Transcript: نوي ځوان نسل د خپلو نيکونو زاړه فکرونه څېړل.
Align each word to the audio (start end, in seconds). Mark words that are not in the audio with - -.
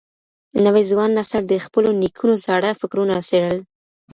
نوي 0.65 0.83
ځوان 0.91 1.09
نسل 1.19 1.41
د 1.47 1.53
خپلو 1.65 1.89
نيکونو 2.01 2.35
زاړه 2.45 2.71
فکرونه 2.81 3.15
څېړل. 3.27 3.57